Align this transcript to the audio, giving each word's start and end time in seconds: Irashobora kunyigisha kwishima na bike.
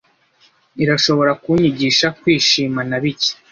Irashobora 0.83 1.31
kunyigisha 1.41 2.07
kwishima 2.19 2.79
na 2.89 2.97
bike. 3.03 3.31